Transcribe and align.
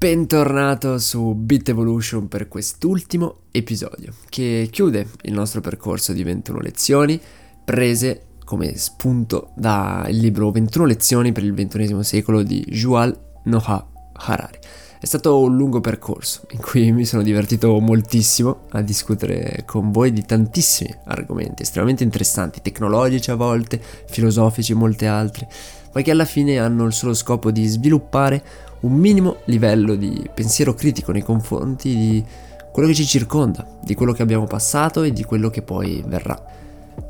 bentornato 0.00 0.96
su 0.96 1.34
Bit 1.34 1.68
Evolution 1.68 2.26
per 2.26 2.48
quest'ultimo 2.48 3.40
episodio 3.50 4.14
che 4.30 4.66
chiude 4.70 5.06
il 5.24 5.34
nostro 5.34 5.60
percorso 5.60 6.14
di 6.14 6.22
21 6.22 6.58
lezioni 6.58 7.20
prese 7.62 8.28
come 8.46 8.78
spunto 8.78 9.50
dal 9.56 10.10
libro 10.10 10.50
21 10.52 10.86
lezioni 10.86 11.32
per 11.32 11.44
il 11.44 11.52
XXI 11.52 12.02
secolo 12.02 12.42
di 12.42 12.64
Yuval 12.68 13.14
Noah 13.44 13.88
Harari. 14.14 14.58
È 14.98 15.04
stato 15.04 15.38
un 15.38 15.54
lungo 15.54 15.80
percorso 15.82 16.46
in 16.52 16.60
cui 16.60 16.92
mi 16.92 17.04
sono 17.04 17.22
divertito 17.22 17.78
moltissimo 17.78 18.68
a 18.70 18.80
discutere 18.80 19.64
con 19.66 19.90
voi 19.92 20.14
di 20.14 20.24
tantissimi 20.24 20.94
argomenti 21.04 21.60
estremamente 21.60 22.04
interessanti, 22.04 22.62
tecnologici 22.62 23.30
a 23.30 23.34
volte, 23.34 23.78
filosofici 24.08 24.72
molte 24.72 25.06
altre, 25.06 25.46
ma 25.92 26.00
che 26.00 26.10
alla 26.10 26.24
fine 26.24 26.58
hanno 26.58 26.86
il 26.86 26.94
solo 26.94 27.12
scopo 27.12 27.50
di 27.50 27.66
sviluppare 27.66 28.68
un 28.80 28.92
minimo 28.92 29.36
livello 29.44 29.94
di 29.94 30.28
pensiero 30.32 30.74
critico 30.74 31.12
nei 31.12 31.22
confronti 31.22 31.94
di 31.94 32.24
quello 32.72 32.88
che 32.88 32.94
ci 32.94 33.06
circonda, 33.06 33.66
di 33.82 33.94
quello 33.94 34.12
che 34.12 34.22
abbiamo 34.22 34.46
passato 34.46 35.02
e 35.02 35.12
di 35.12 35.24
quello 35.24 35.50
che 35.50 35.60
poi 35.62 36.02
verrà. 36.06 36.40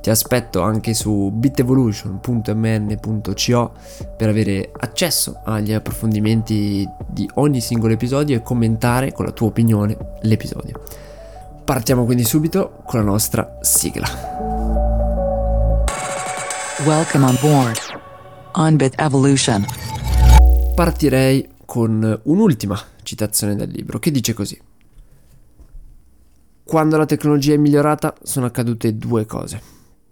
Ti 0.00 0.08
aspetto 0.08 0.62
anche 0.62 0.94
su 0.94 1.30
bitevolution.mn.co 1.32 3.72
per 4.16 4.28
avere 4.28 4.70
accesso 4.78 5.40
agli 5.44 5.72
approfondimenti 5.72 6.88
di 7.06 7.28
ogni 7.34 7.60
singolo 7.60 7.92
episodio 7.92 8.36
e 8.36 8.42
commentare 8.42 9.12
con 9.12 9.26
la 9.26 9.32
tua 9.32 9.48
opinione 9.48 9.96
l'episodio. 10.22 10.80
Partiamo 11.64 12.04
quindi 12.04 12.24
subito 12.24 12.80
con 12.84 13.00
la 13.00 13.04
nostra 13.04 13.58
sigla. 13.60 14.06
Welcome 16.84 17.26
on 17.26 17.36
board 17.42 17.76
on 18.52 18.76
Bit 18.76 18.98
Evolution. 18.98 19.66
Partirei 20.74 21.46
con 21.70 22.20
un'ultima 22.24 22.76
citazione 23.04 23.54
del 23.54 23.70
libro 23.70 24.00
che 24.00 24.10
dice 24.10 24.32
così. 24.32 24.60
Quando 26.64 26.96
la 26.96 27.06
tecnologia 27.06 27.54
è 27.54 27.58
migliorata 27.58 28.12
sono 28.24 28.46
accadute 28.46 28.96
due 28.96 29.24
cose. 29.24 29.62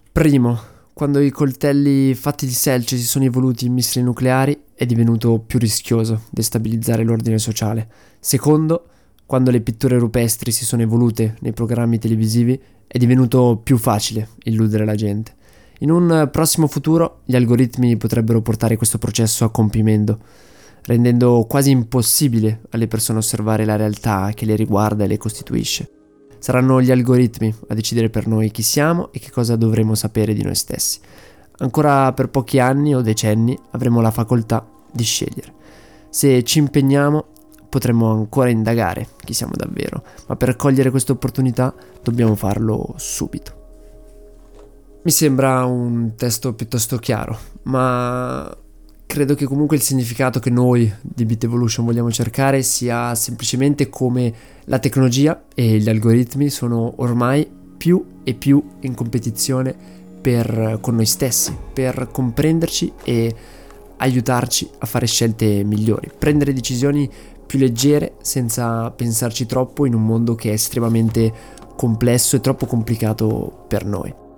Primo, 0.09 0.57
quando 0.93 1.19
i 1.19 1.31
coltelli 1.31 2.15
fatti 2.15 2.45
di 2.45 2.53
selce 2.53 2.95
si 2.95 3.03
sono 3.03 3.25
evoluti 3.25 3.65
in 3.65 3.73
missili 3.73 4.05
nucleari 4.05 4.57
è 4.73 4.85
divenuto 4.85 5.37
più 5.45 5.59
rischioso 5.59 6.21
destabilizzare 6.29 7.03
l'ordine 7.03 7.39
sociale. 7.39 7.89
Secondo, 8.21 8.85
quando 9.25 9.51
le 9.51 9.59
pitture 9.59 9.97
rupestri 9.97 10.53
si 10.53 10.63
sono 10.63 10.81
evolute 10.81 11.35
nei 11.41 11.51
programmi 11.51 11.99
televisivi 11.99 12.57
è 12.87 12.97
divenuto 12.97 13.59
più 13.61 13.77
facile 13.77 14.29
illudere 14.43 14.85
la 14.85 14.95
gente. 14.95 15.33
In 15.79 15.91
un 15.91 16.29
prossimo 16.31 16.67
futuro 16.67 17.19
gli 17.25 17.35
algoritmi 17.35 17.97
potrebbero 17.97 18.41
portare 18.41 18.77
questo 18.77 18.97
processo 18.97 19.43
a 19.43 19.51
compimento 19.51 20.47
rendendo 20.83 21.45
quasi 21.47 21.71
impossibile 21.71 22.61
alle 22.71 22.87
persone 22.87 23.19
osservare 23.19 23.65
la 23.65 23.75
realtà 23.75 24.31
che 24.33 24.45
le 24.45 24.55
riguarda 24.55 25.03
e 25.03 25.07
le 25.07 25.17
costituisce. 25.17 25.89
Saranno 26.39 26.81
gli 26.81 26.91
algoritmi 26.91 27.53
a 27.67 27.73
decidere 27.73 28.09
per 28.09 28.27
noi 28.27 28.51
chi 28.51 28.61
siamo 28.61 29.11
e 29.11 29.19
che 29.19 29.31
cosa 29.31 29.55
dovremo 29.55 29.95
sapere 29.95 30.33
di 30.33 30.43
noi 30.43 30.55
stessi. 30.55 30.99
Ancora 31.57 32.13
per 32.13 32.29
pochi 32.29 32.59
anni 32.59 32.95
o 32.95 33.01
decenni 33.01 33.57
avremo 33.71 33.99
la 33.99 34.11
facoltà 34.11 34.65
di 34.91 35.03
scegliere. 35.03 35.53
Se 36.09 36.43
ci 36.43 36.59
impegniamo 36.59 37.25
potremo 37.69 38.11
ancora 38.11 38.49
indagare 38.49 39.07
chi 39.23 39.33
siamo 39.33 39.53
davvero, 39.55 40.03
ma 40.27 40.35
per 40.35 40.55
cogliere 40.55 40.89
questa 40.89 41.11
opportunità 41.11 41.73
dobbiamo 42.01 42.35
farlo 42.35 42.93
subito. 42.97 43.57
Mi 45.03 45.11
sembra 45.11 45.63
un 45.65 46.15
testo 46.17 46.53
piuttosto 46.53 46.97
chiaro, 46.97 47.37
ma 47.63 48.53
credo 49.09 49.33
che 49.33 49.45
comunque 49.45 49.75
il 49.75 49.81
significato 49.81 50.39
che 50.39 50.51
noi 50.51 50.93
di 51.01 51.25
Bit 51.25 51.45
Evolution 51.45 51.83
vogliamo 51.83 52.11
cercare 52.11 52.61
sia 52.61 53.15
semplicemente 53.15 53.89
come 53.89 54.31
la 54.65 54.77
tecnologia 54.77 55.45
e 55.55 55.79
gli 55.79 55.89
algoritmi 55.89 56.51
sono 56.51 56.93
ormai 56.97 57.49
più 57.75 58.19
e 58.23 58.35
più 58.35 58.63
in 58.81 58.93
competizione 58.93 59.75
per, 60.21 60.77
con 60.79 60.93
noi 60.93 61.07
stessi, 61.07 61.57
per 61.73 62.09
comprenderci 62.11 62.93
e 63.03 63.35
aiutarci 63.97 64.69
a 64.77 64.85
fare 64.85 65.07
scelte 65.07 65.63
migliori, 65.63 66.11
prendere 66.15 66.53
decisioni 66.53 67.09
più 67.47 67.57
leggere 67.57 68.13
senza 68.21 68.91
pensarci 68.91 69.47
troppo 69.47 69.87
in 69.87 69.95
un 69.95 70.05
mondo 70.05 70.35
che 70.35 70.51
è 70.51 70.53
estremamente 70.53 71.33
complesso 71.75 72.35
e 72.35 72.41
troppo 72.41 72.67
complicato 72.67 73.65
per 73.67 73.85
noi. 73.85 74.28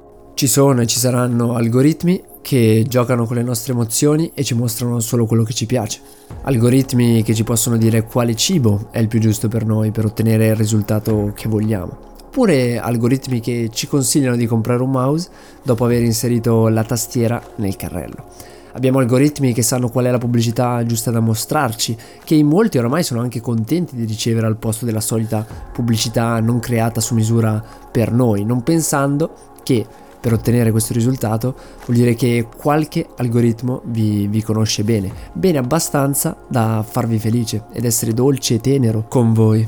Ci 0.42 0.48
sono 0.48 0.82
e 0.82 0.88
ci 0.88 0.98
saranno 0.98 1.54
algoritmi 1.54 2.20
che 2.42 2.84
giocano 2.88 3.28
con 3.28 3.36
le 3.36 3.44
nostre 3.44 3.74
emozioni 3.74 4.32
e 4.34 4.44
ci 4.44 4.56
mostrano 4.56 5.00
solo 5.00 5.28
quello 5.28 5.44
che 5.44 5.54
ci 5.54 5.68
piace. 5.68 6.00
Algoritmi 6.42 7.22
che 7.22 7.36
ci 7.36 7.44
possono 7.44 7.78
dire 7.78 8.02
quale 8.06 8.34
cibo 8.34 8.88
è 8.90 8.98
il 8.98 9.08
più 9.08 9.20
giusto 9.20 9.50
per 9.50 9.68
noi 9.68 9.92
per 9.92 10.06
ottenere 10.06 10.48
il 10.48 10.56
risultato 10.56 11.32
che 11.36 11.48
vogliamo. 11.48 11.96
Oppure 12.26 12.80
algoritmi 12.80 13.40
che 13.40 13.70
ci 13.72 13.86
consigliano 13.86 14.36
di 14.36 14.48
comprare 14.48 14.82
un 14.82 14.90
mouse 14.90 15.30
dopo 15.62 15.86
aver 15.86 16.02
inserito 16.02 16.70
la 16.70 16.86
tastiera 16.86 17.40
nel 17.58 17.76
carrello. 17.76 18.26
Abbiamo 18.72 18.98
algoritmi 18.98 19.54
che 19.54 19.62
sanno 19.62 19.90
qual 19.90 20.06
è 20.06 20.10
la 20.10 20.18
pubblicità 20.18 20.84
giusta 20.88 21.12
da 21.12 21.20
mostrarci, 21.20 21.96
che 22.24 22.34
in 22.34 22.48
molti 22.48 22.80
oramai 22.80 23.04
sono 23.04 23.22
anche 23.22 23.42
contenti 23.42 23.96
di 23.96 24.06
ricevere 24.06 24.48
al 24.48 24.58
posto 24.58 24.86
della 24.86 25.02
solita 25.02 25.46
pubblicità 25.72 26.40
non 26.40 26.60
creata 26.60 27.00
su 27.00 27.14
misura 27.14 27.64
per 27.92 28.12
noi, 28.12 28.44
non 28.44 28.64
pensando 28.64 29.50
che 29.64 29.86
per 30.22 30.34
ottenere 30.34 30.72
questo 30.72 30.94
risultato 30.94 31.56
vuol 31.86 31.98
dire 31.98 32.14
che 32.14 32.48
qualche 32.56 33.08
algoritmo 33.18 33.82
vi, 33.86 34.28
vi, 34.28 34.44
conosce 34.44 34.84
bene, 34.84 35.12
bene 35.34 35.58
abbastanza 35.58 36.38
da 36.48 36.86
farvi 36.88 37.18
felice 37.18 37.66
ed 37.74 37.86
essere 37.86 38.14
dolce 38.14 38.56
e 38.56 38.62
tenero 38.62 39.06
con 39.10 39.34
voi. 39.34 39.68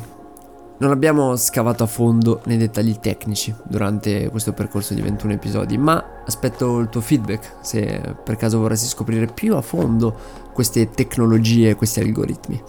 Non 0.78 0.91
abbiamo 0.91 1.36
scavato 1.36 1.84
a 1.84 1.88
fondo 1.88 2.41
nei 2.46 2.58
dettagli 2.58 2.97
tecnici 3.00 3.53
durante 3.64 4.30
questo 4.30 4.53
percorso 4.53 4.94
di 4.94 5.02
21 5.02 5.34
episodi, 5.34 5.78
ma 5.78 6.22
aspetto 6.25 6.80
il 6.80 6.90
tuo 6.90 7.02
feedback 7.02 7.56
se 7.62 8.16
per 8.24 8.35
caso 8.35 8.59
vorresti 8.59 8.88
scoprire 8.88 9.28
più 9.28 9.56
a 9.56 9.62
fondo 9.62 10.14
queste 10.52 10.90
tecnologie, 10.90 11.75
questi 11.75 12.00
algoritmi. 12.00 12.62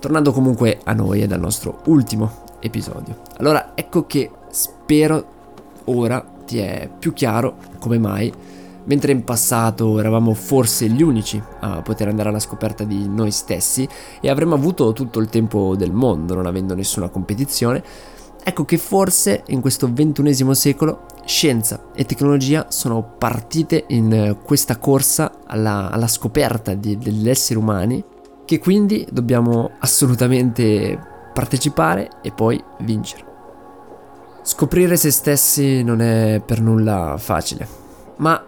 Tornando 0.00 0.32
comunque 0.32 0.80
a 0.82 0.92
noi 0.92 1.20
e 1.20 1.32
al 1.32 1.40
nostro 1.40 1.82
ultimo 1.86 2.44
episodio. 2.58 3.18
Allora 3.36 3.72
ecco 3.74 4.06
che 4.06 4.30
spero 4.50 5.40
ora 5.84 6.31
ti 6.52 6.58
è 6.58 6.90
più 6.98 7.14
chiaro 7.14 7.56
come 7.78 7.98
mai, 7.98 8.30
mentre 8.84 9.12
in 9.12 9.24
passato 9.24 9.98
eravamo 9.98 10.34
forse 10.34 10.86
gli 10.86 11.02
unici 11.02 11.42
a 11.60 11.80
poter 11.80 12.08
andare 12.08 12.28
alla 12.28 12.40
scoperta 12.40 12.84
di 12.84 13.08
noi 13.08 13.30
stessi 13.30 13.88
e 14.20 14.28
avremmo 14.28 14.54
avuto 14.54 14.92
tutto 14.92 15.18
il 15.18 15.28
tempo 15.28 15.74
del 15.76 15.92
mondo 15.92 16.34
non 16.34 16.44
avendo 16.44 16.74
nessuna 16.74 17.08
competizione, 17.08 17.82
ecco 18.44 18.66
che 18.66 18.76
forse 18.76 19.44
in 19.46 19.62
questo 19.62 19.90
ventunesimo 19.90 20.52
secolo 20.52 21.06
scienza 21.24 21.86
e 21.94 22.04
tecnologia 22.04 22.66
sono 22.68 23.14
partite 23.16 23.84
in 23.88 24.36
questa 24.44 24.76
corsa 24.76 25.38
alla, 25.46 25.90
alla 25.90 26.08
scoperta 26.08 26.74
di, 26.74 26.98
degli 26.98 27.30
esseri 27.30 27.58
umani 27.58 28.04
che 28.44 28.58
quindi 28.58 29.06
dobbiamo 29.10 29.70
assolutamente 29.78 30.98
partecipare 31.32 32.10
e 32.20 32.30
poi 32.30 32.62
vincere. 32.80 33.31
Scoprire 34.44 34.96
se 34.96 35.12
stessi 35.12 35.84
non 35.84 36.00
è 36.00 36.42
per 36.44 36.60
nulla 36.60 37.14
facile, 37.16 37.66
ma 38.16 38.44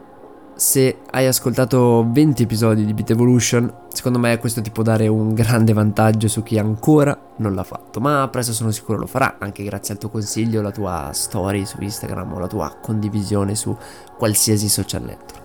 se 0.57 0.99
hai 1.11 1.27
ascoltato 1.27 2.05
20 2.11 2.43
episodi 2.43 2.85
di 2.85 2.93
Beat 2.93 3.11
Evolution, 3.11 3.73
secondo 3.93 4.19
me 4.19 4.37
questo 4.39 4.61
ti 4.61 4.73
può 4.73 4.83
dare 4.83 5.07
un 5.07 5.35
grande 5.35 5.73
vantaggio 5.73 6.27
su 6.27 6.43
chi 6.43 6.59
ancora 6.59 7.17
non 7.37 7.55
l'ha 7.55 7.63
fatto, 7.63 8.01
ma 8.01 8.27
presto 8.29 8.53
sono 8.53 8.73
sicuro 8.73 8.99
lo 8.99 9.07
farà, 9.07 9.37
anche 9.39 9.63
grazie 9.63 9.95
al 9.95 10.01
tuo 10.01 10.09
consiglio, 10.09 10.63
la 10.63 10.73
tua 10.73 11.11
story 11.13 11.65
su 11.65 11.81
Instagram 11.81 12.33
o 12.33 12.39
la 12.41 12.49
tua 12.49 12.77
condivisione 12.81 13.55
su 13.55 13.77
qualsiasi 14.19 14.69
social 14.69 15.03
network. 15.03 15.44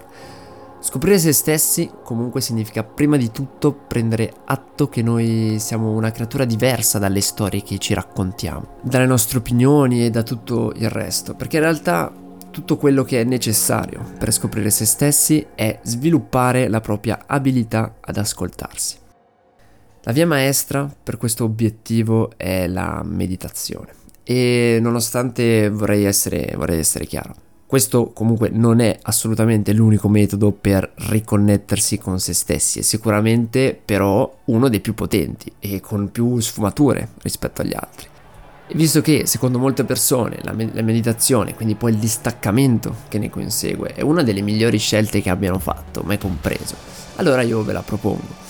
Scoprire 0.81 1.19
se 1.19 1.34
stessi 1.34 1.91
comunque 2.03 2.40
significa 2.40 2.85
prima 2.85 3.17
di 3.17 3.31
tutto 3.31 3.73
prendere 3.73 4.31
atto 4.45 4.88
che 4.88 5.01
noi 5.01 5.57
siamo 5.59 5.91
una 5.91 6.12
creatura 6.12 6.45
diversa 6.45 6.99
dalle 6.99 7.20
storie 7.20 7.61
che 7.64 7.78
ci 7.79 7.93
raccontiamo, 7.93 8.78
dalle 8.81 9.05
nostre 9.05 9.40
opinioni 9.40 10.05
e 10.05 10.09
da 10.09 10.23
tutto 10.23 10.72
il 10.78 10.90
resto, 10.90 11.35
perché 11.35 11.58
in 11.58 11.64
realtà 11.64 12.11
tutto 12.49 12.78
quello 12.78 13.03
che 13.03 13.20
è 13.20 13.26
necessario 13.26 14.03
per 14.17 14.31
scoprire 14.31 14.70
se 14.70 14.85
stessi 14.85 15.46
è 15.53 15.79
sviluppare 15.84 16.70
la 16.70 16.79
propria 16.79 17.23
abilità 17.26 17.97
ad 17.99 18.16
ascoltarsi. 18.16 18.97
La 20.03 20.14
via 20.14 20.26
maestra 20.26 20.90
per 21.03 21.17
questo 21.17 21.43
obiettivo 21.43 22.31
è 22.37 22.67
la 22.67 23.02
meditazione 23.03 23.91
e 24.23 24.79
nonostante 24.81 25.70
vorrei 25.70 26.05
essere, 26.05 26.53
vorrei 26.55 26.79
essere 26.79 27.05
chiaro, 27.05 27.35
questo 27.69 28.09
comunque 28.13 28.49
non 28.49 28.79
è 28.79 28.97
assolutamente 29.03 29.73
l'unico 29.73 30.09
metodo 30.09 30.51
per 30.51 30.91
riconnettersi 30.95 31.99
con 31.99 32.19
se 32.19 32.33
stessi, 32.33 32.79
è 32.79 32.81
sicuramente 32.81 33.79
però 33.85 34.37
uno 34.45 34.69
dei 34.69 34.79
più 34.79 34.95
potenti 34.95 35.51
e 35.59 35.79
con 35.79 36.09
più 36.09 36.39
sfumature 36.39 37.09
rispetto 37.21 37.61
agli 37.61 37.75
altri. 37.75 38.07
E 38.66 38.73
visto 38.73 39.01
che 39.01 39.27
secondo 39.27 39.59
molte 39.59 39.83
persone 39.83 40.39
la, 40.41 40.51
me- 40.51 40.71
la 40.73 40.81
meditazione, 40.81 41.53
quindi 41.53 41.75
poi 41.75 41.91
il 41.91 41.99
distaccamento 41.99 43.01
che 43.07 43.19
ne 43.19 43.29
consegue, 43.29 43.93
è 43.93 44.01
una 44.01 44.23
delle 44.23 44.41
migliori 44.41 44.79
scelte 44.79 45.21
che 45.21 45.29
abbiano 45.29 45.59
fatto, 45.59 46.01
mai 46.03 46.17
compreso, 46.17 46.73
allora 47.17 47.43
io 47.43 47.61
ve 47.61 47.73
la 47.73 47.83
propongo. 47.83 48.48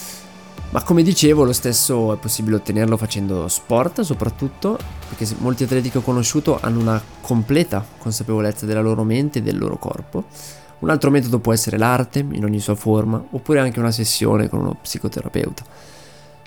Ma 0.72 0.84
come 0.84 1.02
dicevo, 1.02 1.44
lo 1.44 1.54
stesso 1.54 2.14
è 2.14 2.18
possibile 2.18 2.58
ottenerlo 2.58 2.96
facendo 2.96 3.48
sport, 3.48 4.02
soprattutto 4.02 4.78
perché 5.08 5.28
molti 5.40 5.64
atleti 5.64 5.90
che 5.90 5.98
ho 5.98 6.02
conosciuto 6.02 6.60
hanno 6.62 6.80
una 6.80 7.02
completa 7.22 7.84
consapevolezza 7.98 8.68
della 8.68 8.82
loro 8.82 9.04
mente 9.04 9.40
e 9.40 9.42
del 9.42 9.58
loro 9.58 9.78
corpo. 9.78 10.26
Un 10.80 10.92
altro 10.92 11.10
metodo 11.10 11.40
può 11.40 11.54
essere 11.54 11.80
l'arte 11.80 12.20
in 12.20 12.44
ogni 12.44 12.60
sua 12.60 12.76
forma, 12.76 13.22
oppure 13.32 13.60
anche 13.60 13.80
una 13.80 13.92
sessione 13.92 14.48
con 14.48 14.60
uno 14.60 14.78
psicoterapeuta. 14.80 15.64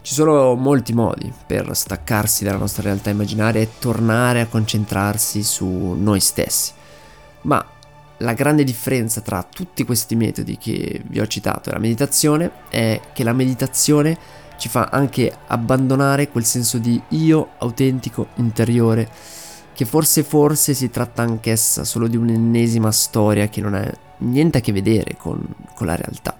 Ci 0.00 0.14
sono 0.14 0.54
molti 0.54 0.92
modi 0.92 1.32
per 1.44 1.74
staccarsi 1.74 2.44
dalla 2.44 2.58
nostra 2.58 2.84
realtà 2.84 3.10
immaginaria 3.10 3.60
e 3.60 3.70
tornare 3.80 4.40
a 4.40 4.46
concentrarsi 4.46 5.42
su 5.42 5.66
noi 5.66 6.20
stessi. 6.20 6.72
Ma 7.42 7.64
la 8.22 8.32
grande 8.34 8.64
differenza 8.64 9.20
tra 9.20 9.42
tutti 9.42 9.84
questi 9.84 10.14
metodi 10.14 10.56
che 10.56 11.02
vi 11.06 11.20
ho 11.20 11.26
citato 11.26 11.68
e 11.68 11.72
la 11.72 11.78
meditazione 11.78 12.50
è 12.70 13.00
che 13.12 13.24
la 13.24 13.32
meditazione 13.32 14.16
ci 14.56 14.68
fa 14.68 14.88
anche 14.92 15.32
abbandonare 15.48 16.28
quel 16.28 16.44
senso 16.44 16.78
di 16.78 17.00
io 17.08 17.50
autentico 17.58 18.28
interiore, 18.36 19.08
che 19.74 19.84
forse 19.84 20.22
forse 20.22 20.72
si 20.72 20.88
tratta 20.88 21.22
anch'essa 21.22 21.82
solo 21.82 22.06
di 22.06 22.16
un'ennesima 22.16 22.92
storia 22.92 23.48
che 23.48 23.60
non 23.60 23.74
ha 23.74 23.92
niente 24.18 24.58
a 24.58 24.60
che 24.60 24.70
vedere 24.70 25.16
con, 25.16 25.44
con 25.74 25.86
la 25.88 25.96
realtà. 25.96 26.38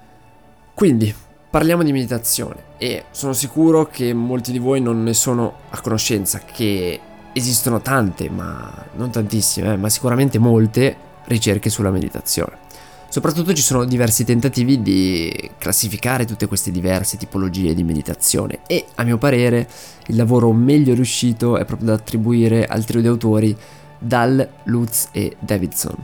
Quindi, 0.73 1.13
parliamo 1.51 1.83
di 1.83 1.91
meditazione 1.91 2.63
e 2.79 3.07
sono 3.11 3.33
sicuro 3.33 3.87
che 3.87 4.15
molti 4.15 4.53
di 4.53 4.59
voi 4.59 4.81
non 4.81 5.03
ne 5.03 5.15
sono 5.15 5.55
a 5.71 5.81
conoscenza, 5.81 6.39
che 6.39 7.01
esistono 7.33 7.81
tante, 7.81 8.31
ma 8.31 8.87
non 8.95 9.11
tantissime, 9.11 9.73
eh, 9.73 9.77
ma 9.77 9.89
sicuramente 9.89 10.39
molte 10.39 11.11
ricerche 11.27 11.71
sulla 11.71 11.91
meditazione. 11.91 12.71
Soprattutto 13.13 13.53
ci 13.53 13.61
sono 13.61 13.85
diversi 13.85 14.25
tentativi 14.25 14.81
di 14.81 15.51
classificare 15.59 16.25
tutte 16.25 16.47
queste 16.47 16.71
diverse 16.71 17.19
tipologie 17.19 17.75
di 17.75 17.83
meditazione 17.83 18.61
e 18.67 18.87
a 18.95 19.03
mio 19.03 19.19
parere 19.19 19.69
il 20.07 20.17
lavoro 20.17 20.51
meglio 20.53 20.95
riuscito 20.95 21.59
è 21.59 21.67
proprio 21.67 21.89
da 21.89 21.93
attribuire 21.93 22.65
al 22.65 22.87
trio 22.87 23.03
di 23.03 23.09
autori 23.09 23.55
Dal, 23.99 24.49
Lutz 24.63 25.09
e 25.13 25.37
Davidson, 25.39 25.95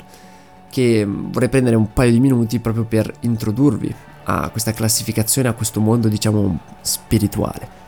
che 0.68 1.06
vorrei 1.08 1.48
prendere 1.48 1.76
un 1.76 1.94
paio 1.94 2.10
di 2.10 2.20
minuti 2.20 2.58
proprio 2.58 2.84
per 2.84 3.10
introdurvi 3.20 3.94
a 4.24 4.50
questa 4.50 4.72
classificazione, 4.72 5.48
a 5.48 5.54
questo 5.54 5.80
mondo 5.80 6.08
diciamo 6.08 6.58
spirituale. 6.82 7.86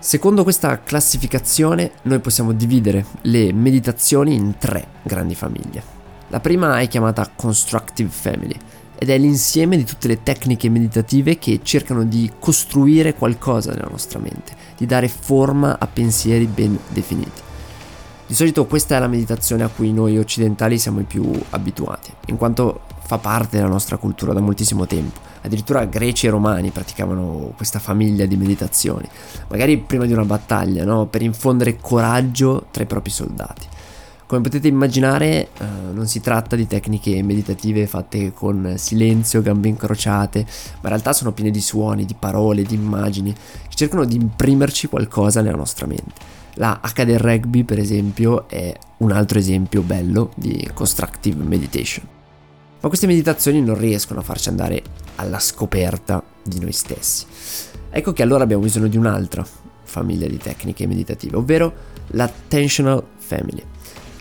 Secondo 0.00 0.42
questa 0.42 0.82
classificazione 0.82 1.92
noi 2.02 2.18
possiamo 2.18 2.52
dividere 2.52 3.06
le 3.22 3.52
meditazioni 3.52 4.34
in 4.34 4.58
tre 4.58 4.84
grandi 5.02 5.36
famiglie. 5.36 5.95
La 6.28 6.40
prima 6.40 6.80
è 6.80 6.88
chiamata 6.88 7.30
Constructive 7.34 8.10
Family 8.10 8.56
ed 8.98 9.10
è 9.10 9.18
l'insieme 9.18 9.76
di 9.76 9.84
tutte 9.84 10.08
le 10.08 10.22
tecniche 10.22 10.68
meditative 10.68 11.38
che 11.38 11.60
cercano 11.62 12.04
di 12.04 12.30
costruire 12.40 13.14
qualcosa 13.14 13.72
nella 13.72 13.88
nostra 13.88 14.18
mente, 14.18 14.54
di 14.76 14.86
dare 14.86 15.06
forma 15.08 15.78
a 15.78 15.86
pensieri 15.86 16.46
ben 16.46 16.76
definiti. 16.88 17.42
Di 18.26 18.34
solito 18.34 18.66
questa 18.66 18.96
è 18.96 18.98
la 18.98 19.06
meditazione 19.06 19.62
a 19.62 19.68
cui 19.68 19.92
noi 19.92 20.18
occidentali 20.18 20.78
siamo 20.80 20.98
i 20.98 21.04
più 21.04 21.30
abituati, 21.50 22.12
in 22.26 22.36
quanto 22.36 22.80
fa 23.04 23.18
parte 23.18 23.58
della 23.58 23.68
nostra 23.68 23.98
cultura 23.98 24.32
da 24.32 24.40
moltissimo 24.40 24.84
tempo. 24.84 25.20
Addirittura 25.42 25.84
greci 25.84 26.26
e 26.26 26.30
romani 26.30 26.70
praticavano 26.70 27.52
questa 27.54 27.78
famiglia 27.78 28.26
di 28.26 28.36
meditazioni, 28.36 29.08
magari 29.48 29.78
prima 29.78 30.06
di 30.06 30.12
una 30.12 30.24
battaglia, 30.24 30.84
no? 30.84 31.06
per 31.06 31.22
infondere 31.22 31.78
coraggio 31.80 32.66
tra 32.72 32.82
i 32.82 32.86
propri 32.86 33.10
soldati. 33.10 33.74
Come 34.26 34.40
potete 34.40 34.66
immaginare 34.66 35.50
eh, 35.56 35.64
non 35.92 36.08
si 36.08 36.20
tratta 36.20 36.56
di 36.56 36.66
tecniche 36.66 37.22
meditative 37.22 37.86
fatte 37.86 38.32
con 38.32 38.74
silenzio, 38.76 39.40
gambe 39.40 39.68
incrociate, 39.68 40.40
ma 40.40 40.80
in 40.82 40.88
realtà 40.88 41.12
sono 41.12 41.30
piene 41.30 41.52
di 41.52 41.60
suoni, 41.60 42.04
di 42.04 42.16
parole, 42.18 42.64
di 42.64 42.74
immagini 42.74 43.32
che 43.32 43.76
cercano 43.76 44.04
di 44.04 44.16
imprimerci 44.16 44.88
qualcosa 44.88 45.42
nella 45.42 45.56
nostra 45.56 45.86
mente. 45.86 46.12
La 46.54 46.80
H 46.82 47.04
del 47.04 47.20
rugby, 47.20 47.62
per 47.62 47.78
esempio, 47.78 48.48
è 48.48 48.76
un 48.96 49.12
altro 49.12 49.38
esempio 49.38 49.82
bello 49.82 50.32
di 50.34 50.68
constructive 50.74 51.44
meditation. 51.44 52.04
Ma 52.80 52.88
queste 52.88 53.06
meditazioni 53.06 53.62
non 53.62 53.78
riescono 53.78 54.18
a 54.18 54.24
farci 54.24 54.48
andare 54.48 54.82
alla 55.16 55.38
scoperta 55.38 56.20
di 56.42 56.58
noi 56.58 56.72
stessi. 56.72 57.26
Ecco 57.90 58.12
che 58.12 58.24
allora 58.24 58.42
abbiamo 58.42 58.64
bisogno 58.64 58.88
di 58.88 58.96
un'altra 58.96 59.46
famiglia 59.84 60.26
di 60.26 60.36
tecniche 60.36 60.84
meditative, 60.88 61.36
ovvero 61.36 61.72
l'attentional 62.08 63.04
family 63.18 63.62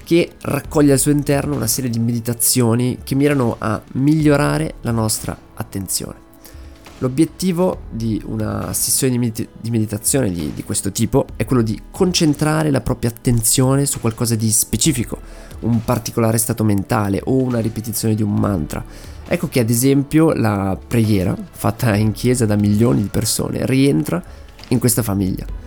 che 0.06 0.34
raccoglie 0.42 0.94
al 0.94 1.00
suo 1.00 1.10
interno 1.10 1.56
una 1.56 1.66
serie 1.66 1.90
di 1.90 1.98
meditazioni 1.98 3.00
che 3.04 3.16
mirano 3.16 3.56
a 3.58 3.82
migliorare 3.94 4.76
la 4.82 4.92
nostra 4.92 5.36
attenzione. 5.56 6.24
L'obiettivo 7.00 7.82
di 7.90 8.22
una 8.26 8.72
sessione 8.72 9.14
di, 9.14 9.18
med- 9.18 9.48
di 9.60 9.72
meditazione 9.72 10.32
di, 10.32 10.54
di 10.54 10.64
questo 10.64 10.92
tipo 10.92 11.26
è 11.36 11.44
quello 11.44 11.64
di 11.64 11.82
concentrare 11.90 12.70
la 12.70 12.82
propria 12.82 13.10
attenzione 13.10 13.88
su 13.88 14.00
qualcosa 14.00 14.36
di 14.36 14.50
specifico, 14.52 15.20
un 15.62 15.84
particolare 15.84 16.38
stato 16.38 16.64
mentale 16.64 17.20
o 17.24 17.34
una 17.42 17.60
ripetizione 17.60 18.14
di 18.14 18.22
un 18.22 18.36
mantra. 18.36 18.86
Ecco 19.28 19.48
che 19.50 19.60
ad 19.60 19.72
esempio 19.72 20.34
la 20.34 20.78
preghiera, 20.88 21.36
fatta 21.52 21.96
in 21.96 22.12
chiesa 22.12 22.46
da 22.46 22.56
milioni 22.56 23.02
di 23.02 23.10
persone, 23.10 23.66
rientra 23.66 24.24
in 24.68 24.78
questa 24.78 25.02
famiglia 25.02 25.64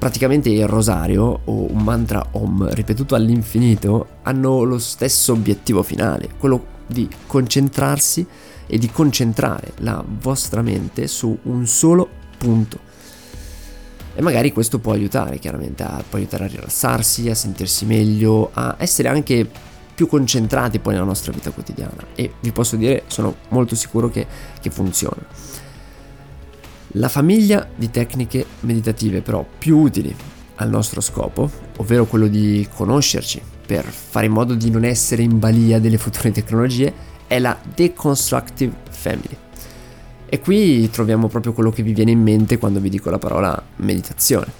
praticamente 0.00 0.48
il 0.48 0.66
rosario 0.66 1.40
o 1.44 1.70
un 1.70 1.82
mantra 1.82 2.26
om 2.30 2.66
ripetuto 2.72 3.14
all'infinito 3.14 4.06
hanno 4.22 4.62
lo 4.62 4.78
stesso 4.78 5.34
obiettivo 5.34 5.82
finale, 5.82 6.30
quello 6.38 6.78
di 6.86 7.06
concentrarsi 7.26 8.26
e 8.66 8.78
di 8.78 8.90
concentrare 8.90 9.74
la 9.80 10.02
vostra 10.06 10.62
mente 10.62 11.06
su 11.06 11.36
un 11.42 11.66
solo 11.66 12.08
punto. 12.38 12.78
E 14.14 14.22
magari 14.22 14.52
questo 14.52 14.78
può 14.78 14.92
aiutare, 14.92 15.38
chiaramente, 15.38 15.82
a, 15.82 16.02
può 16.08 16.18
aiutare 16.18 16.44
a 16.44 16.48
rilassarsi, 16.48 17.28
a 17.28 17.34
sentirsi 17.34 17.84
meglio, 17.84 18.50
a 18.54 18.76
essere 18.78 19.08
anche 19.08 19.46
più 19.94 20.06
concentrati 20.06 20.78
poi 20.78 20.94
nella 20.94 21.04
nostra 21.04 21.30
vita 21.30 21.50
quotidiana. 21.50 22.06
E 22.14 22.32
vi 22.40 22.52
posso 22.52 22.76
dire, 22.76 23.02
sono 23.08 23.34
molto 23.50 23.74
sicuro 23.74 24.08
che, 24.08 24.26
che 24.62 24.70
funziona. 24.70 25.22
La 26.94 27.08
famiglia 27.08 27.68
di 27.72 27.88
tecniche 27.88 28.44
meditative 28.60 29.20
però 29.20 29.46
più 29.58 29.78
utili 29.78 30.14
al 30.56 30.68
nostro 30.68 31.00
scopo, 31.00 31.48
ovvero 31.76 32.04
quello 32.04 32.26
di 32.26 32.66
conoscerci 32.74 33.40
per 33.64 33.84
fare 33.84 34.26
in 34.26 34.32
modo 34.32 34.54
di 34.54 34.70
non 34.70 34.84
essere 34.84 35.22
in 35.22 35.38
balia 35.38 35.78
delle 35.78 35.98
future 35.98 36.32
tecnologie, 36.32 36.92
è 37.28 37.38
la 37.38 37.56
Deconstructive 37.74 38.74
Family. 38.90 39.36
E 40.26 40.40
qui 40.40 40.90
troviamo 40.90 41.28
proprio 41.28 41.52
quello 41.52 41.70
che 41.70 41.84
vi 41.84 41.92
viene 41.92 42.10
in 42.10 42.22
mente 42.22 42.58
quando 42.58 42.80
vi 42.80 42.88
dico 42.88 43.08
la 43.08 43.18
parola 43.18 43.62
meditazione, 43.76 44.50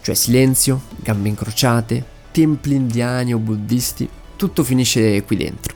cioè 0.00 0.16
silenzio, 0.16 0.82
gambe 0.96 1.28
incrociate, 1.28 2.04
templi 2.32 2.74
indiani 2.74 3.32
o 3.32 3.38
buddisti, 3.38 4.08
tutto 4.34 4.64
finisce 4.64 5.22
qui 5.22 5.36
dentro. 5.36 5.75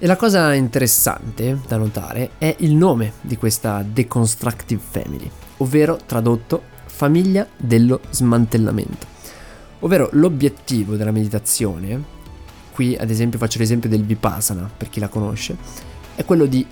E 0.00 0.06
la 0.06 0.14
cosa 0.14 0.54
interessante 0.54 1.58
da 1.66 1.76
notare 1.76 2.30
è 2.38 2.54
il 2.60 2.72
nome 2.76 3.14
di 3.20 3.36
questa 3.36 3.82
Deconstructive 3.82 4.80
Family, 4.80 5.28
ovvero 5.56 5.98
tradotto 6.06 6.62
famiglia 6.86 7.44
dello 7.56 7.98
smantellamento. 8.10 9.06
Ovvero 9.80 10.08
l'obiettivo 10.12 10.94
della 10.94 11.10
meditazione, 11.10 12.00
qui 12.70 12.96
ad 12.96 13.10
esempio 13.10 13.40
faccio 13.40 13.58
l'esempio 13.58 13.88
del 13.88 14.04
Vipassana 14.04 14.70
per 14.76 14.88
chi 14.88 15.00
la 15.00 15.08
conosce, 15.08 15.56
è 16.14 16.24
quello 16.24 16.46
di 16.46 16.64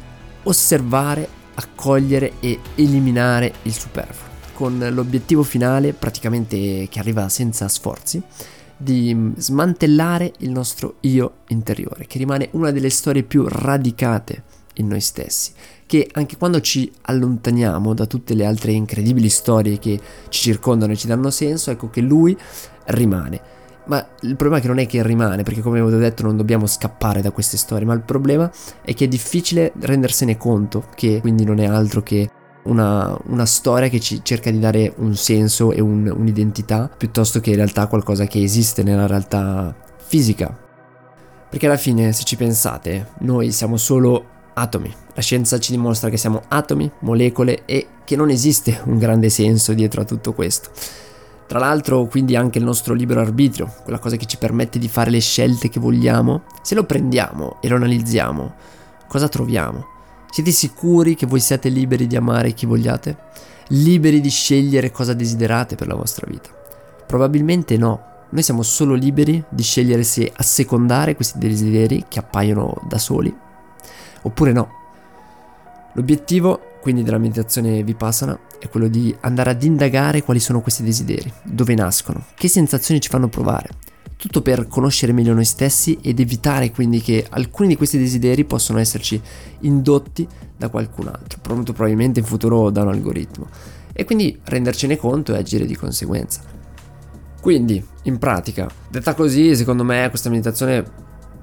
osservare, 0.45 1.29
accogliere 1.55 2.35
e 2.39 2.61
eliminare 2.77 3.55
il 3.63 3.73
superfluo, 3.73 4.35
con 4.53 4.89
l'obiettivo 4.93 5.43
finale 5.43 5.95
praticamente 5.95 6.87
che 6.89 6.99
arriva 7.01 7.29
senza 7.29 7.67
sforzi 7.67 8.23
di 8.77 9.33
smantellare 9.37 10.33
il 10.39 10.51
nostro 10.51 10.97
io 11.01 11.39
interiore, 11.49 12.07
che 12.07 12.19
rimane 12.19 12.49
una 12.53 12.71
delle 12.71 12.91
storie 12.91 13.23
più 13.23 13.47
radicate 13.49 14.43
in 14.75 14.89
noi 14.89 15.01
stessi, 15.01 15.53
che 15.87 16.09
anche 16.13 16.37
quando 16.37 16.61
ci 16.61 16.91
allontaniamo 17.03 17.95
da 17.95 18.07
tutte 18.07 18.35
le 18.35 18.45
altre 18.45 18.73
incredibili 18.73 19.29
storie 19.29 19.79
che 19.79 19.99
ci 20.29 20.43
circondano 20.43 20.93
e 20.93 20.97
ci 20.97 21.07
danno 21.07 21.31
senso, 21.31 21.71
ecco 21.71 21.89
che 21.89 22.01
lui 22.01 22.37
rimane. 22.87 23.55
Ma 23.87 24.05
il 24.23 24.35
problema 24.35 24.59
è 24.59 24.61
che 24.61 24.69
non 24.69 24.79
è 24.79 24.87
che 24.87 25.03
rimane, 25.03 25.45
perché 25.45 25.61
come 25.61 25.79
avevo 25.79 25.97
detto 25.97 26.25
non 26.25 26.37
dobbiamo 26.37 26.67
scappare 26.67 27.23
da 27.23 27.31
queste 27.31 27.57
storie, 27.57 27.87
ma 27.87 27.95
il 27.95 28.03
problema 28.03 28.51
è 28.83 28.95
che 28.95 29.05
è 29.05 29.09
difficile 29.09 29.73
rendersene 29.79 30.37
conto, 30.37 30.89
che 30.95 31.21
quindi 31.21 31.45
non 31.45 31.61
è 31.61 31.67
altro 31.67 32.03
che 32.03 32.29
una, 32.67 33.17
una, 33.27 33.47
storia 33.47 33.89
che 33.89 34.01
ci 34.01 34.21
cerca 34.23 34.51
di 34.51 34.59
dare 34.59 34.93
un 34.97 35.15
senso 35.17 35.73
e 35.73 35.81
un, 35.81 36.07
un'identità 36.07 36.91
piuttosto 36.95 37.41
che 37.41 37.51
in 37.51 37.57
realtà 37.57 37.87
qualcosa 37.87 38.27
che 38.27 38.43
esiste 38.43 38.83
nella 38.83 39.07
realtà 39.07 39.75
fisica. 39.97 40.57
Perché 41.49 41.67
alla 41.67 41.77
fine, 41.77 42.13
se 42.13 42.25
ci 42.25 42.37
pensate, 42.37 43.09
noi 43.21 43.53
siamo 43.53 43.77
solo 43.77 44.25
atomi. 44.55 44.93
La 45.15 45.23
scienza 45.23 45.59
ci 45.59 45.73
dimostra 45.73 46.11
che 46.11 46.17
siamo 46.17 46.43
atomi, 46.49 46.91
molecole 47.01 47.65
e 47.65 47.87
che 48.05 48.17
non 48.17 48.31
esiste 48.31 48.81
un 48.85 48.99
grande 48.99 49.31
senso 49.31 49.73
dietro 49.73 50.03
a 50.03 50.05
tutto 50.05 50.33
questo. 50.33 50.71
Tra 51.47 51.59
l'altro, 51.59 52.07
quindi 52.07 52.35
anche 52.35 52.59
il 52.59 52.65
nostro 52.65 52.93
libero 52.93 53.21
arbitrio, 53.21 53.73
quella 53.85 54.01
cosa 54.01 54.17
che 54.17 54.27
ci 54.27 54.37
permette 54.37 54.79
di 54.79 54.89
fare 54.89 55.11
le 55.11 55.21
scelte 55.21 55.69
che 55.69 55.79
vogliamo, 55.79 56.43
se 56.63 56.75
lo 56.75 56.85
prendiamo 56.85 57.59
e 57.61 57.69
lo 57.69 57.77
analizziamo, 57.77 58.55
cosa 59.07 59.29
troviamo? 59.29 59.95
Siete 60.37 60.51
sicuri 60.51 61.15
che 61.15 61.25
voi 61.25 61.41
siate 61.41 61.71
liberi 61.71 62.07
di 62.07 62.15
amare 62.15 62.53
chi 62.53 62.67
vogliate? 62.67 63.17
liberi 63.69 64.21
di 64.21 64.29
scegliere 64.29 64.91
cosa 64.91 65.15
desiderate 65.15 65.77
per 65.77 65.87
la 65.87 65.95
vostra 65.95 66.27
vita? 66.29 66.51
Probabilmente 67.07 67.79
no. 67.79 68.27
Noi 68.29 68.43
siamo 68.43 68.63
solo 68.63 68.93
liberi 68.93 69.43
di 69.49 69.63
scegliere 69.63 70.03
se 70.03 70.31
assecondare 70.37 71.15
questi 71.15 71.39
desideri 71.39 72.05
che 72.07 72.19
appaiono 72.19 72.83
da 72.87 72.99
soli 72.99 73.35
oppure 74.25 74.53
no. 74.53 74.69
L'obiettivo 75.95 76.61
quindi 76.83 77.03
della 77.03 77.17
meditazione 77.17 77.83
vipassana 77.83 78.39
è 78.59 78.69
quello 78.69 78.89
di 78.89 79.17
andare 79.21 79.49
ad 79.49 79.63
indagare 79.63 80.23
quali 80.23 80.39
sono 80.39 80.61
questi 80.61 80.83
desideri, 80.83 81.33
dove 81.45 81.75
nascono, 81.75 82.27
che 82.35 82.49
sensazioni 82.49 83.01
ci 83.01 83.09
fanno 83.09 83.29
provare. 83.29 83.71
Tutto 84.17 84.41
per 84.41 84.67
conoscere 84.67 85.13
meglio 85.13 85.35
noi 85.35 85.45
stessi 85.45 85.99
ed 86.01 86.21
evitare 86.21 86.71
quindi 86.71 87.01
che 87.03 87.27
alcuni 87.29 87.69
di 87.69 87.77
questi 87.77 87.99
desideri 87.99 88.45
possano 88.45 88.79
esserci 88.79 89.21
indotti 89.61 90.27
da 90.57 90.69
qualcun 90.69 91.09
altro, 91.09 91.39
molto 91.55 91.73
probabilmente 91.73 92.21
in 92.21 92.27
futuro 92.27 92.71
da 92.71 92.83
un 92.83 92.89
algoritmo. 92.89 93.47
E 93.93 94.05
quindi 94.05 94.39
rendercene 94.45 94.97
conto 94.97 95.35
e 95.35 95.39
agire 95.39 95.67
di 95.67 95.77
conseguenza. 95.77 96.41
Quindi, 97.41 97.85
in 98.05 98.19
pratica, 98.19 98.69
detta 98.91 99.15
così, 99.15 99.55
secondo 99.55 99.85
me 99.85 100.09
questa 100.09 100.31
meditazione, 100.31 100.85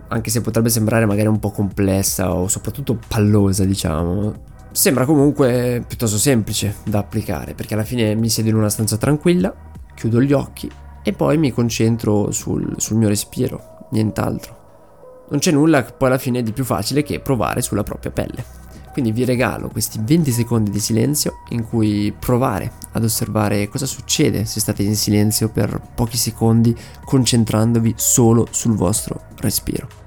anche 0.07 0.29
se 0.29 0.41
potrebbe 0.41 0.69
sembrare 0.69 1.05
magari 1.05 1.27
un 1.27 1.39
po' 1.39 1.51
complessa 1.51 2.33
o 2.33 2.47
soprattutto 2.47 2.99
pallosa, 3.07 3.63
diciamo, 3.63 4.51
Sembra 4.73 5.05
comunque 5.05 5.83
piuttosto 5.87 6.17
semplice 6.17 6.77
da 6.83 6.97
applicare 6.97 7.53
perché 7.53 7.75
alla 7.75 7.83
fine 7.83 8.15
mi 8.15 8.27
siedo 8.27 8.49
in 8.49 8.55
una 8.55 8.69
stanza 8.69 8.97
tranquilla, 8.97 9.53
chiudo 9.93 10.19
gli 10.19 10.33
occhi 10.33 10.67
e 11.03 11.13
poi 11.13 11.37
mi 11.37 11.51
concentro 11.51 12.31
sul, 12.31 12.75
sul 12.77 12.97
mio 12.97 13.07
respiro, 13.07 13.87
nient'altro. 13.91 14.61
Non 15.29 15.39
c'è 15.39 15.51
nulla 15.51 15.83
poi 15.83 16.07
alla 16.09 16.17
fine 16.17 16.43
di 16.43 16.51
più 16.51 16.63
facile 16.63 17.03
che 17.03 17.19
provare 17.19 17.61
sulla 17.61 17.83
propria 17.83 18.11
pelle. 18.11 18.61
Quindi 18.91 19.11
vi 19.11 19.25
regalo 19.25 19.69
questi 19.69 19.99
20 20.01 20.31
secondi 20.31 20.69
di 20.69 20.79
silenzio 20.79 21.39
in 21.49 21.67
cui 21.67 22.13
provare 22.17 22.71
ad 22.91 23.03
osservare 23.03 23.67
cosa 23.67 23.87
succede 23.87 24.45
se 24.45 24.59
state 24.59 24.83
in 24.83 24.95
silenzio 24.95 25.49
per 25.49 25.81
pochi 25.95 26.17
secondi 26.17 26.75
concentrandovi 27.03 27.95
solo 27.97 28.47
sul 28.51 28.75
vostro 28.75 29.19
respiro. 29.39 30.02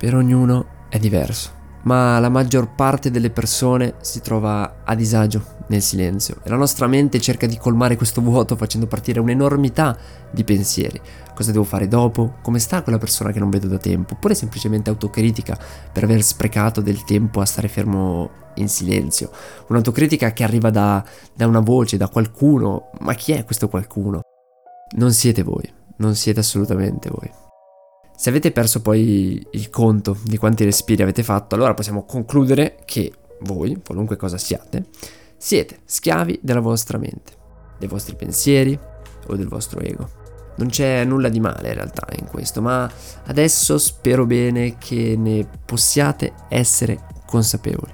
Per 0.00 0.14
ognuno 0.14 0.86
è 0.88 0.98
diverso, 0.98 1.50
ma 1.82 2.18
la 2.20 2.30
maggior 2.30 2.74
parte 2.74 3.10
delle 3.10 3.28
persone 3.28 3.96
si 4.00 4.22
trova 4.22 4.76
a 4.82 4.94
disagio 4.94 5.58
nel 5.66 5.82
silenzio 5.82 6.36
e 6.42 6.48
la 6.48 6.56
nostra 6.56 6.86
mente 6.86 7.20
cerca 7.20 7.46
di 7.46 7.58
colmare 7.58 7.98
questo 7.98 8.22
vuoto 8.22 8.56
facendo 8.56 8.86
partire 8.86 9.20
un'enormità 9.20 9.94
di 10.30 10.42
pensieri. 10.42 10.98
Cosa 11.34 11.52
devo 11.52 11.64
fare 11.64 11.86
dopo? 11.86 12.36
Come 12.40 12.58
sta 12.60 12.82
quella 12.82 12.96
persona 12.96 13.30
che 13.30 13.40
non 13.40 13.50
vedo 13.50 13.66
da 13.66 13.76
tempo? 13.76 14.14
Oppure 14.14 14.34
semplicemente 14.34 14.88
autocritica 14.88 15.58
per 15.92 16.04
aver 16.04 16.22
sprecato 16.22 16.80
del 16.80 17.04
tempo 17.04 17.42
a 17.42 17.44
stare 17.44 17.68
fermo 17.68 18.30
in 18.54 18.70
silenzio. 18.70 19.30
Un'autocritica 19.68 20.32
che 20.32 20.44
arriva 20.44 20.70
da, 20.70 21.04
da 21.34 21.46
una 21.46 21.60
voce, 21.60 21.98
da 21.98 22.08
qualcuno. 22.08 22.88
Ma 23.00 23.12
chi 23.12 23.32
è 23.32 23.44
questo 23.44 23.68
qualcuno? 23.68 24.22
Non 24.96 25.12
siete 25.12 25.42
voi, 25.42 25.70
non 25.98 26.14
siete 26.14 26.40
assolutamente 26.40 27.10
voi. 27.10 27.39
Se 28.20 28.28
avete 28.28 28.52
perso 28.52 28.82
poi 28.82 29.42
il 29.52 29.70
conto 29.70 30.14
di 30.24 30.36
quanti 30.36 30.62
respiri 30.62 31.00
avete 31.02 31.22
fatto, 31.22 31.54
allora 31.54 31.72
possiamo 31.72 32.04
concludere 32.04 32.76
che 32.84 33.10
voi, 33.44 33.80
qualunque 33.82 34.16
cosa 34.16 34.36
siate, 34.36 34.84
siete 35.38 35.78
schiavi 35.86 36.38
della 36.42 36.60
vostra 36.60 36.98
mente, 36.98 37.32
dei 37.78 37.88
vostri 37.88 38.16
pensieri 38.16 38.78
o 39.26 39.36
del 39.36 39.48
vostro 39.48 39.80
ego. 39.80 40.06
Non 40.56 40.68
c'è 40.68 41.02
nulla 41.04 41.30
di 41.30 41.40
male 41.40 41.68
in 41.68 41.74
realtà 41.74 42.08
in 42.18 42.26
questo, 42.26 42.60
ma 42.60 42.92
adesso 43.24 43.78
spero 43.78 44.26
bene 44.26 44.76
che 44.76 45.14
ne 45.16 45.48
possiate 45.64 46.34
essere 46.50 47.00
consapevoli. 47.24 47.92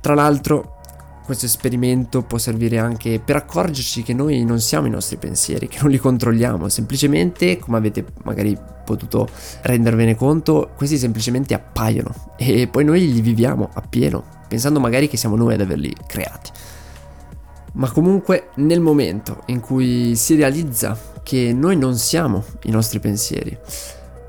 Tra 0.00 0.14
l'altro, 0.14 0.71
questo 1.32 1.46
esperimento 1.46 2.20
può 2.20 2.36
servire 2.36 2.78
anche 2.78 3.18
per 3.18 3.36
accorgerci 3.36 4.02
che 4.02 4.12
noi 4.12 4.44
non 4.44 4.60
siamo 4.60 4.86
i 4.86 4.90
nostri 4.90 5.16
pensieri, 5.16 5.66
che 5.66 5.78
non 5.80 5.90
li 5.90 5.96
controlliamo, 5.96 6.68
semplicemente, 6.68 7.58
come 7.58 7.78
avete 7.78 8.04
magari 8.24 8.54
potuto 8.84 9.26
rendervene 9.62 10.14
conto, 10.14 10.72
questi 10.76 10.98
semplicemente 10.98 11.54
appaiono 11.54 12.34
e 12.36 12.68
poi 12.68 12.84
noi 12.84 13.10
li 13.10 13.22
viviamo 13.22 13.70
appieno, 13.72 14.22
pensando 14.46 14.78
magari 14.78 15.08
che 15.08 15.16
siamo 15.16 15.34
noi 15.34 15.54
ad 15.54 15.62
averli 15.62 15.94
creati. 16.06 16.50
Ma 17.74 17.90
comunque 17.90 18.50
nel 18.56 18.80
momento 18.80 19.44
in 19.46 19.60
cui 19.60 20.14
si 20.16 20.34
realizza 20.34 20.98
che 21.22 21.54
noi 21.54 21.78
non 21.78 21.96
siamo 21.96 22.44
i 22.64 22.70
nostri 22.70 23.00
pensieri, 23.00 23.56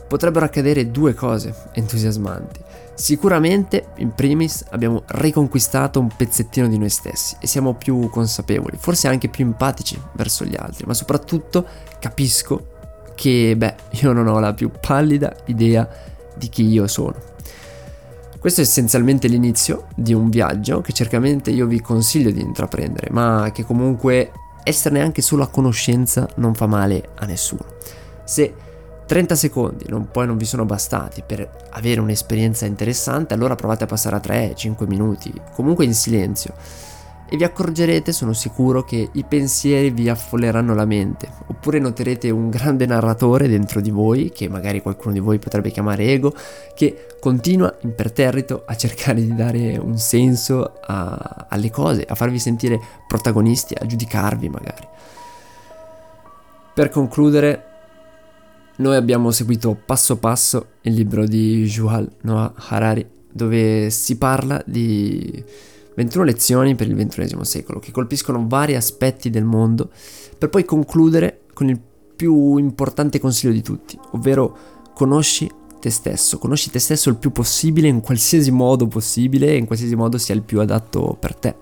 potrebbero 0.07 0.45
accadere 0.45 0.89
due 0.89 1.13
cose 1.13 1.53
entusiasmanti. 1.73 2.62
Sicuramente, 2.95 3.87
in 3.97 4.13
primis, 4.13 4.63
abbiamo 4.69 5.03
riconquistato 5.07 5.99
un 5.99 6.09
pezzettino 6.15 6.67
di 6.67 6.77
noi 6.77 6.89
stessi 6.89 7.35
e 7.39 7.47
siamo 7.47 7.73
più 7.73 8.09
consapevoli, 8.09 8.77
forse 8.79 9.07
anche 9.07 9.29
più 9.29 9.43
empatici 9.43 9.99
verso 10.13 10.45
gli 10.45 10.55
altri, 10.55 10.85
ma 10.85 10.93
soprattutto 10.93 11.65
capisco 11.99 12.67
che, 13.15 13.55
beh, 13.57 13.75
io 14.01 14.13
non 14.13 14.27
ho 14.27 14.39
la 14.39 14.53
più 14.53 14.69
pallida 14.79 15.35
idea 15.45 15.87
di 16.35 16.49
chi 16.49 16.67
io 16.67 16.87
sono. 16.87 17.15
Questo 18.39 18.61
è 18.61 18.63
essenzialmente 18.63 19.27
l'inizio 19.27 19.87
di 19.95 20.13
un 20.13 20.29
viaggio 20.29 20.81
che 20.81 20.91
certamente 20.91 21.49
io 21.49 21.65
vi 21.65 21.79
consiglio 21.79 22.29
di 22.29 22.41
intraprendere, 22.41 23.07
ma 23.09 23.49
che 23.53 23.63
comunque 23.63 24.31
esserne 24.63 25.01
anche 25.01 25.21
solo 25.21 25.43
a 25.43 25.47
conoscenza 25.47 26.27
non 26.35 26.53
fa 26.53 26.67
male 26.67 27.09
a 27.15 27.25
nessuno. 27.25 27.65
Se 28.23 28.53
30 29.05 29.35
secondi 29.35 29.85
non, 29.89 30.09
poi 30.09 30.25
non 30.25 30.37
vi 30.37 30.45
sono 30.45 30.65
bastati 30.65 31.23
per 31.25 31.49
avere 31.71 31.99
un'esperienza 31.99 32.65
interessante, 32.65 33.33
allora 33.33 33.55
provate 33.55 33.83
a 33.83 33.87
passare 33.87 34.15
a 34.15 34.19
3-5 34.19 34.87
minuti, 34.87 35.33
comunque 35.53 35.85
in 35.85 35.93
silenzio 35.93 36.53
e 37.33 37.35
vi 37.35 37.45
accorgerete, 37.45 38.11
sono 38.11 38.33
sicuro, 38.33 38.83
che 38.83 39.09
i 39.11 39.23
pensieri 39.23 39.89
vi 39.89 40.07
affolleranno 40.07 40.75
la 40.75 40.85
mente, 40.85 41.27
oppure 41.47 41.79
noterete 41.79 42.29
un 42.29 42.51
grande 42.51 42.85
narratore 42.85 43.47
dentro 43.47 43.81
di 43.81 43.89
voi, 43.89 44.29
che 44.31 44.47
magari 44.47 44.83
qualcuno 44.83 45.13
di 45.13 45.19
voi 45.19 45.39
potrebbe 45.39 45.71
chiamare 45.71 46.03
ego, 46.03 46.31
che 46.75 47.07
continua 47.19 47.75
imperterrito 47.81 48.61
a 48.67 48.75
cercare 48.75 49.19
di 49.19 49.33
dare 49.33 49.77
un 49.77 49.97
senso 49.97 50.73
a, 50.79 51.47
alle 51.49 51.71
cose, 51.71 52.05
a 52.07 52.13
farvi 52.13 52.37
sentire 52.37 52.79
protagonisti, 53.07 53.73
a 53.73 53.83
giudicarvi 53.83 54.49
magari. 54.49 54.87
Per 56.71 56.89
concludere, 56.89 57.72
noi 58.75 58.95
abbiamo 58.95 59.29
seguito 59.29 59.77
passo 59.85 60.17
passo 60.17 60.67
il 60.81 60.93
libro 60.93 61.27
di 61.27 61.63
Yuval 61.63 62.09
Noah 62.21 62.53
Harari, 62.55 63.07
dove 63.31 63.91
si 63.91 64.17
parla 64.17 64.61
di 64.65 65.43
21 65.95 66.23
lezioni 66.23 66.73
per 66.73 66.87
il 66.87 66.95
XXI 66.95 67.37
secolo 67.41 67.79
che 67.79 67.91
colpiscono 67.91 68.47
vari 68.47 68.75
aspetti 68.75 69.29
del 69.29 69.43
mondo 69.43 69.91
per 70.39 70.49
poi 70.49 70.65
concludere 70.65 71.41
con 71.53 71.69
il 71.69 71.79
più 72.15 72.57
importante 72.57 73.19
consiglio 73.19 73.53
di 73.53 73.61
tutti, 73.61 73.97
ovvero 74.11 74.57
conosci 74.95 75.49
te 75.79 75.91
stesso, 75.91 76.39
conosci 76.39 76.71
te 76.71 76.79
stesso 76.79 77.09
il 77.09 77.17
più 77.17 77.31
possibile 77.31 77.87
in 77.87 78.01
qualsiasi 78.01 78.49
modo 78.49 78.87
possibile 78.87 79.55
in 79.55 79.65
qualsiasi 79.67 79.95
modo 79.95 80.17
sia 80.17 80.33
il 80.33 80.41
più 80.41 80.59
adatto 80.59 81.15
per 81.19 81.35
te. 81.35 81.55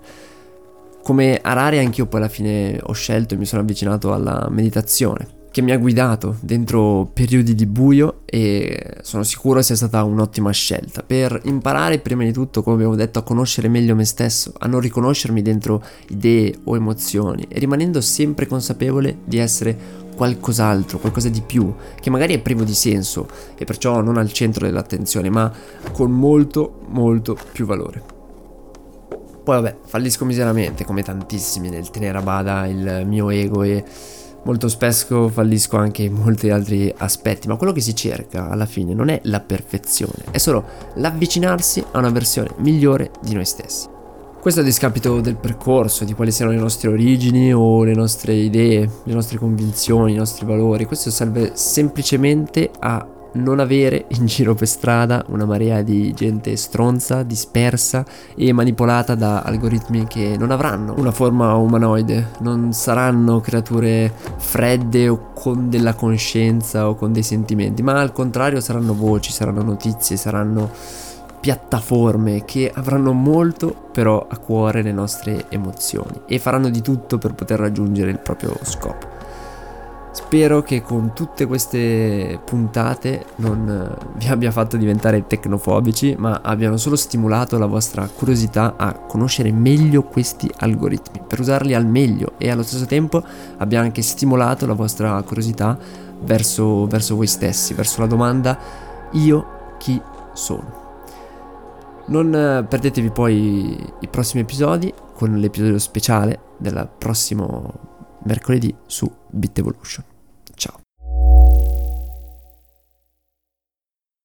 Come 1.03 1.39
Arare 1.41 1.79
anch'io 1.79 2.05
poi 2.05 2.19
alla 2.21 2.29
fine 2.29 2.79
ho 2.81 2.93
scelto 2.93 3.33
e 3.33 3.37
mi 3.37 3.45
sono 3.45 3.61
avvicinato 3.61 4.13
alla 4.13 4.47
meditazione 4.49 5.39
che 5.51 5.61
mi 5.61 5.71
ha 5.71 5.77
guidato 5.77 6.37
dentro 6.39 7.09
periodi 7.13 7.53
di 7.53 7.65
buio 7.65 8.21
e 8.25 8.95
sono 9.01 9.23
sicuro 9.23 9.61
sia 9.61 9.75
stata 9.75 10.01
un'ottima 10.03 10.49
scelta 10.51 11.03
per 11.03 11.41
imparare 11.43 11.99
prima 11.99 12.23
di 12.23 12.31
tutto, 12.31 12.63
come 12.63 12.77
abbiamo 12.77 12.95
detto, 12.95 13.19
a 13.19 13.23
conoscere 13.23 13.67
meglio 13.67 13.93
me 13.93 14.05
stesso, 14.05 14.53
a 14.59 14.67
non 14.67 14.79
riconoscermi 14.79 15.41
dentro 15.41 15.83
idee 16.07 16.57
o 16.63 16.75
emozioni 16.77 17.45
e 17.49 17.59
rimanendo 17.59 17.99
sempre 17.99 18.47
consapevole 18.47 19.17
di 19.25 19.39
essere 19.39 19.99
qualcos'altro, 20.15 20.99
qualcosa 20.99 21.27
di 21.27 21.41
più, 21.41 21.73
che 21.99 22.09
magari 22.09 22.33
è 22.33 22.39
privo 22.39 22.63
di 22.63 22.73
senso 22.73 23.27
e 23.57 23.65
perciò 23.65 24.01
non 24.01 24.17
al 24.17 24.31
centro 24.31 24.65
dell'attenzione, 24.65 25.29
ma 25.29 25.51
con 25.91 26.11
molto 26.11 26.79
molto 26.87 27.37
più 27.51 27.65
valore. 27.65 28.01
Poi 29.43 29.55
vabbè, 29.55 29.77
fallisco 29.85 30.23
miseramente 30.23 30.85
come 30.85 31.01
tantissimi 31.01 31.69
nel 31.69 31.89
tenere 31.89 32.19
a 32.19 32.21
bada 32.21 32.67
il 32.67 33.03
mio 33.05 33.29
ego 33.31 33.63
e 33.63 33.83
molto 34.43 34.67
spesso 34.67 35.29
fallisco 35.29 35.77
anche 35.77 36.03
in 36.03 36.13
molti 36.13 36.49
altri 36.49 36.93
aspetti, 36.97 37.47
ma 37.47 37.55
quello 37.55 37.73
che 37.73 37.81
si 37.81 37.95
cerca 37.95 38.49
alla 38.49 38.65
fine 38.65 38.93
non 38.93 39.09
è 39.09 39.19
la 39.25 39.39
perfezione, 39.39 40.25
è 40.31 40.37
solo 40.37 40.63
l'avvicinarsi 40.95 41.83
a 41.91 41.99
una 41.99 42.09
versione 42.09 42.49
migliore 42.57 43.11
di 43.21 43.33
noi 43.33 43.45
stessi. 43.45 43.87
Questo 44.41 44.61
a 44.61 44.63
discapito 44.63 45.21
del 45.21 45.35
percorso, 45.35 46.03
di 46.03 46.13
quali 46.13 46.31
siano 46.31 46.51
le 46.51 46.57
nostre 46.57 46.89
origini 46.89 47.53
o 47.53 47.83
le 47.83 47.93
nostre 47.93 48.33
idee, 48.33 48.89
le 49.03 49.13
nostre 49.13 49.37
convinzioni, 49.37 50.13
i 50.13 50.17
nostri 50.17 50.47
valori. 50.47 50.85
Questo 50.85 51.11
serve 51.11 51.51
semplicemente 51.53 52.71
a 52.79 53.05
non 53.33 53.59
avere 53.59 54.05
in 54.09 54.25
giro 54.25 54.55
per 54.55 54.67
strada 54.67 55.23
una 55.27 55.45
marea 55.45 55.81
di 55.81 56.13
gente 56.13 56.55
stronza, 56.55 57.23
dispersa 57.23 58.05
e 58.35 58.51
manipolata 58.51 59.15
da 59.15 59.41
algoritmi 59.41 60.07
che 60.07 60.35
non 60.37 60.51
avranno 60.51 60.93
una 60.97 61.11
forma 61.11 61.53
umanoide, 61.55 62.31
non 62.39 62.73
saranno 62.73 63.39
creature 63.39 64.11
fredde 64.37 65.07
o 65.07 65.31
con 65.33 65.69
della 65.69 65.93
coscienza 65.93 66.89
o 66.89 66.95
con 66.95 67.13
dei 67.13 67.23
sentimenti, 67.23 67.81
ma 67.81 67.99
al 67.99 68.11
contrario 68.11 68.59
saranno 68.59 68.93
voci, 68.93 69.31
saranno 69.31 69.63
notizie, 69.63 70.17
saranno 70.17 70.69
piattaforme 71.39 72.45
che 72.45 72.71
avranno 72.73 73.13
molto 73.13 73.89
però 73.91 74.27
a 74.29 74.37
cuore 74.37 74.83
le 74.83 74.91
nostre 74.91 75.45
emozioni 75.49 76.21
e 76.27 76.37
faranno 76.37 76.69
di 76.69 76.81
tutto 76.81 77.17
per 77.17 77.33
poter 77.33 77.59
raggiungere 77.59 78.11
il 78.11 78.19
proprio 78.19 78.55
scopo. 78.61 79.20
Spero 80.13 80.61
che 80.61 80.81
con 80.81 81.13
tutte 81.13 81.45
queste 81.45 82.37
puntate 82.43 83.27
non 83.37 83.69
eh, 83.69 84.05
vi 84.17 84.27
abbia 84.27 84.51
fatto 84.51 84.75
diventare 84.75 85.25
tecnofobici, 85.25 86.15
ma 86.17 86.41
abbiano 86.43 86.75
solo 86.75 86.97
stimolato 86.97 87.57
la 87.57 87.65
vostra 87.65 88.05
curiosità 88.07 88.75
a 88.75 88.91
conoscere 88.93 89.53
meglio 89.53 90.03
questi 90.03 90.51
algoritmi, 90.57 91.21
per 91.25 91.39
usarli 91.39 91.73
al 91.73 91.85
meglio 91.85 92.33
e 92.37 92.49
allo 92.51 92.63
stesso 92.63 92.85
tempo 92.85 93.23
abbia 93.57 93.79
anche 93.79 94.01
stimolato 94.01 94.65
la 94.65 94.73
vostra 94.73 95.21
curiosità 95.23 95.77
verso, 96.23 96.87
verso 96.87 97.15
voi 97.15 97.27
stessi, 97.27 97.73
verso 97.73 98.01
la 98.01 98.07
domanda 98.07 98.59
io 99.11 99.75
chi 99.77 100.01
sono. 100.33 100.79
Non 102.07 102.35
eh, 102.35 102.65
perdetevi 102.67 103.11
poi 103.11 103.93
i 104.01 104.07
prossimi 104.09 104.41
episodi 104.41 104.93
con 105.13 105.37
l'episodio 105.37 105.79
speciale 105.79 106.39
del 106.57 106.89
prossimo 106.97 108.19
mercoledì 108.23 108.75
su 108.85 109.09
Bit 109.33 109.59
Evolution. 109.59 110.03